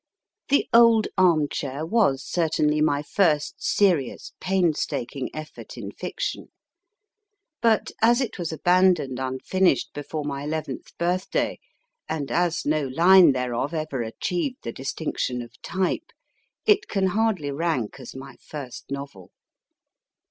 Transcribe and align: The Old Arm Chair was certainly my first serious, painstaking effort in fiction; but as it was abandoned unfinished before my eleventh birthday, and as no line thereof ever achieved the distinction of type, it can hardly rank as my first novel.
The 0.49 0.67
Old 0.73 1.09
Arm 1.15 1.47
Chair 1.47 1.85
was 1.85 2.23
certainly 2.25 2.81
my 2.81 3.03
first 3.03 3.61
serious, 3.63 4.33
painstaking 4.39 5.29
effort 5.31 5.77
in 5.77 5.91
fiction; 5.91 6.47
but 7.61 7.91
as 8.01 8.19
it 8.19 8.39
was 8.39 8.51
abandoned 8.51 9.19
unfinished 9.19 9.93
before 9.93 10.23
my 10.23 10.43
eleventh 10.43 10.97
birthday, 10.97 11.59
and 12.09 12.31
as 12.31 12.65
no 12.65 12.87
line 12.87 13.33
thereof 13.33 13.75
ever 13.75 14.01
achieved 14.01 14.57
the 14.63 14.73
distinction 14.73 15.39
of 15.43 15.51
type, 15.61 16.09
it 16.65 16.87
can 16.87 17.05
hardly 17.09 17.51
rank 17.51 17.99
as 17.99 18.15
my 18.15 18.37
first 18.41 18.85
novel. 18.89 19.29